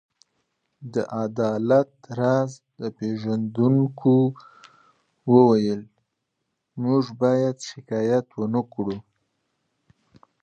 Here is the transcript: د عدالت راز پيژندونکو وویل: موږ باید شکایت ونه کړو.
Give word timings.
د 0.93 0.95
عدالت 1.23 1.89
راز 2.19 2.51
پيژندونکو 2.97 4.15
وویل: 5.33 5.81
موږ 6.83 7.03
باید 7.21 7.55
شکایت 7.69 8.27
ونه 8.39 8.61
کړو. 8.73 8.97